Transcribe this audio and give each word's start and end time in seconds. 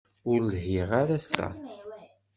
Ur 0.31 0.39
lhiɣ 0.51 0.89
ara 1.01 1.15
ass-a. 1.19 1.47